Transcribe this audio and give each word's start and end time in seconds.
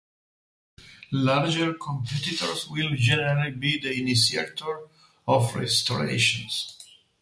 Larger 1.11 1.75
competitors 1.75 2.67
will 2.67 2.89
generally 2.95 3.51
be 3.51 3.77
the 3.79 3.93
initiator 4.01 4.87
of 5.27 5.53
restorations. 5.55 6.75